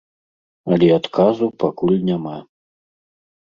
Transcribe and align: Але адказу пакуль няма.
Але 0.75 0.87
адказу 0.99 1.51
пакуль 1.67 2.01
няма. 2.11 2.37